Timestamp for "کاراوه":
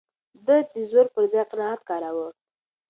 1.89-2.29